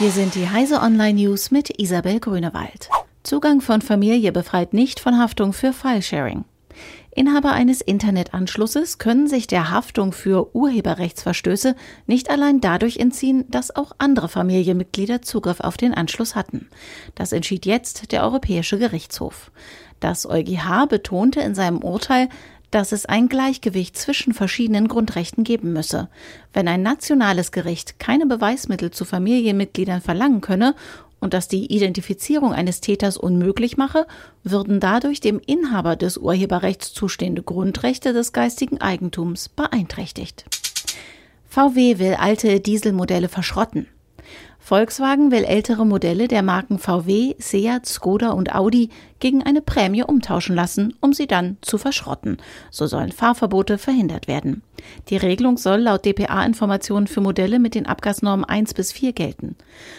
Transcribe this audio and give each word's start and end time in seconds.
Hier 0.00 0.12
sind 0.12 0.34
die 0.34 0.48
Heise 0.48 0.80
Online 0.80 1.12
News 1.12 1.50
mit 1.50 1.78
Isabel 1.78 2.20
Grünewald. 2.20 2.88
Zugang 3.22 3.60
von 3.60 3.82
Familie 3.82 4.32
befreit 4.32 4.72
nicht 4.72 4.98
von 4.98 5.18
Haftung 5.18 5.52
für 5.52 5.74
Filesharing. 5.74 6.46
Inhaber 7.14 7.52
eines 7.52 7.82
Internetanschlusses 7.82 8.96
können 8.96 9.28
sich 9.28 9.46
der 9.46 9.70
Haftung 9.70 10.12
für 10.12 10.56
Urheberrechtsverstöße 10.56 11.76
nicht 12.06 12.30
allein 12.30 12.62
dadurch 12.62 12.96
entziehen, 12.96 13.44
dass 13.50 13.76
auch 13.76 13.92
andere 13.98 14.30
Familienmitglieder 14.30 15.20
Zugriff 15.20 15.60
auf 15.60 15.76
den 15.76 15.92
Anschluss 15.92 16.34
hatten. 16.34 16.70
Das 17.14 17.32
entschied 17.32 17.66
jetzt 17.66 18.10
der 18.10 18.22
Europäische 18.22 18.78
Gerichtshof. 18.78 19.50
Das 20.00 20.24
EuGH 20.24 20.86
betonte 20.88 21.40
in 21.40 21.54
seinem 21.54 21.82
Urteil, 21.84 22.30
dass 22.70 22.92
es 22.92 23.06
ein 23.06 23.28
Gleichgewicht 23.28 23.96
zwischen 23.96 24.32
verschiedenen 24.32 24.88
Grundrechten 24.88 25.44
geben 25.44 25.72
müsse. 25.72 26.08
Wenn 26.52 26.68
ein 26.68 26.82
nationales 26.82 27.52
Gericht 27.52 27.98
keine 27.98 28.26
Beweismittel 28.26 28.90
zu 28.90 29.04
Familienmitgliedern 29.04 30.00
verlangen 30.00 30.40
könne 30.40 30.74
und 31.20 31.34
das 31.34 31.48
die 31.48 31.66
Identifizierung 31.66 32.52
eines 32.52 32.80
Täters 32.80 33.16
unmöglich 33.16 33.76
mache, 33.76 34.06
würden 34.44 34.80
dadurch 34.80 35.20
dem 35.20 35.40
Inhaber 35.44 35.96
des 35.96 36.16
Urheberrechts 36.16 36.92
zustehende 36.92 37.42
Grundrechte 37.42 38.12
des 38.12 38.32
geistigen 38.32 38.80
Eigentums 38.80 39.48
beeinträchtigt. 39.48 40.44
VW 41.48 41.98
will 41.98 42.14
alte 42.14 42.60
Dieselmodelle 42.60 43.28
verschrotten. 43.28 43.86
Volkswagen 44.70 45.32
will 45.32 45.42
ältere 45.42 45.84
Modelle 45.84 46.28
der 46.28 46.44
Marken 46.44 46.78
VW, 46.78 47.34
Seat, 47.40 47.86
Skoda 47.86 48.30
und 48.30 48.54
Audi 48.54 48.90
gegen 49.18 49.42
eine 49.42 49.62
Prämie 49.62 50.04
umtauschen 50.04 50.54
lassen, 50.54 50.94
um 51.00 51.12
sie 51.12 51.26
dann 51.26 51.56
zu 51.60 51.76
verschrotten. 51.76 52.36
So 52.70 52.86
sollen 52.86 53.10
Fahrverbote 53.10 53.78
verhindert 53.78 54.28
werden. 54.28 54.62
Die 55.08 55.16
Regelung 55.16 55.56
soll 55.56 55.80
laut 55.80 56.06
dpa-Informationen 56.06 57.08
für 57.08 57.20
Modelle 57.20 57.58
mit 57.58 57.74
den 57.74 57.86
Abgasnormen 57.86 58.44
1 58.44 58.74
bis 58.74 58.92
4 58.92 59.12
gelten. 59.12 59.56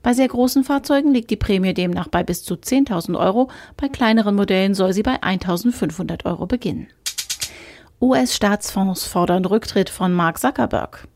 Bei 0.00 0.12
sehr 0.12 0.28
großen 0.28 0.62
Fahrzeugen 0.62 1.12
liegt 1.12 1.30
die 1.30 1.36
Prämie 1.36 1.74
demnach 1.74 2.06
bei 2.06 2.22
bis 2.22 2.44
zu 2.44 2.54
10.000 2.54 3.18
Euro, 3.18 3.50
bei 3.76 3.88
kleineren 3.88 4.36
Modellen 4.36 4.74
soll 4.74 4.92
sie 4.92 5.02
bei 5.02 5.20
1.500 5.20 6.24
Euro 6.24 6.46
beginnen. 6.46 6.86
US-Staatsfonds 8.00 9.06
fordern 9.06 9.44
Rücktritt 9.44 9.90
von 9.90 10.12
Mark 10.12 10.38
Zuckerberg. 10.38 11.08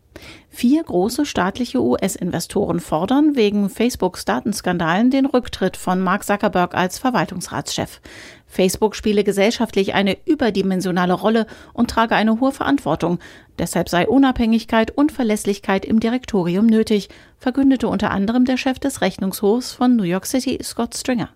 Vier 0.48 0.82
große 0.82 1.26
staatliche 1.26 1.82
US-Investoren 1.82 2.80
fordern 2.80 3.36
wegen 3.36 3.68
Facebooks 3.68 4.24
Datenskandalen 4.24 5.10
den 5.10 5.26
Rücktritt 5.26 5.76
von 5.76 6.00
Mark 6.00 6.24
Zuckerberg 6.24 6.74
als 6.74 6.98
Verwaltungsratschef. 6.98 8.00
Facebook 8.46 8.96
spiele 8.96 9.22
gesellschaftlich 9.22 9.94
eine 9.94 10.16
überdimensionale 10.24 11.12
Rolle 11.12 11.46
und 11.72 11.90
trage 11.90 12.14
eine 12.14 12.40
hohe 12.40 12.52
Verantwortung. 12.52 13.18
Deshalb 13.58 13.88
sei 13.88 14.08
Unabhängigkeit 14.08 14.90
und 14.90 15.12
Verlässlichkeit 15.12 15.84
im 15.84 16.00
Direktorium 16.00 16.66
nötig, 16.66 17.08
verkündete 17.38 17.88
unter 17.88 18.10
anderem 18.10 18.44
der 18.44 18.56
Chef 18.56 18.78
des 18.78 19.02
Rechnungshofs 19.02 19.72
von 19.72 19.96
New 19.96 20.04
York 20.04 20.26
City, 20.26 20.58
Scott 20.62 20.96
Stringer. 20.96 21.28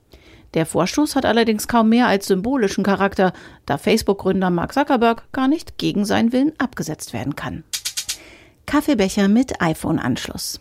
Der 0.55 0.67
Vorstoß 0.67 1.15
hat 1.15 1.27
allerdings 1.27 1.69
kaum 1.69 1.91
mehr 1.91 2.09
als 2.09 2.27
symbolischen 2.27 2.83
Charakter, 2.83 3.33
da 3.67 3.79
Facebook-Gründer 3.79 4.51
Mark 4.51 4.73
Zuckerberg 4.73 5.31
gar 5.33 5.47
nicht 5.47 5.79
gegen 5.79 6.05
seinen 6.05 6.33
Willen 6.33 6.53
abgesetzt 6.59 7.13
werden 7.13 7.37
kann. 7.37 7.63
Kaffeebecher 8.71 9.27
mit 9.27 9.61
iPhone-Anschluss. 9.61 10.61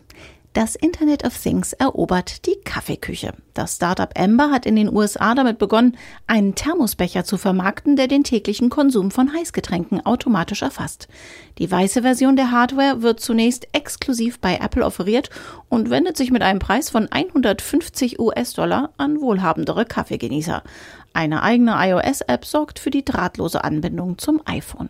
Das 0.54 0.74
Internet 0.74 1.24
of 1.28 1.38
Things 1.38 1.74
erobert 1.74 2.48
die 2.48 2.56
Kaffeeküche. 2.66 3.34
Das 3.54 3.76
Startup 3.76 4.10
Ember 4.16 4.50
hat 4.50 4.66
in 4.66 4.76
den 4.76 4.92
USA 4.92 5.36
damit 5.36 5.60
begonnen, 5.60 5.96
einen 6.26 6.56
Thermosbecher 6.56 7.24
zu 7.24 7.38
vermarkten, 7.38 7.96
der 7.98 8.08
den 8.08 8.24
täglichen 8.24 8.72
Konsum 8.72 9.12
von 9.12 9.32
Heißgetränken 9.32 10.04
automatisch 10.08 10.64
erfasst. 10.64 11.08
Die 11.60 11.70
weiße 11.70 12.02
Version 12.02 12.36
der 12.36 12.50
Hardware 12.50 13.04
wird 13.04 13.20
zunächst 13.20 13.68
exklusiv 13.74 14.40
bei 14.40 14.56
Apple 14.56 14.84
offeriert 14.84 15.30
und 15.70 15.92
wendet 15.92 16.18
sich 16.18 16.32
mit 16.32 16.42
einem 16.42 16.58
Preis 16.58 16.90
von 16.90 17.08
150 17.12 18.20
US-Dollar 18.20 18.90
an 18.98 19.22
wohlhabendere 19.22 19.86
Kaffeegenießer. 19.86 20.64
Eine 21.14 21.44
eigene 21.44 21.76
iOS-App 21.78 22.44
sorgt 22.44 22.80
für 22.80 22.90
die 22.90 23.06
drahtlose 23.06 23.64
Anbindung 23.64 24.18
zum 24.18 24.42
iPhone. 24.46 24.90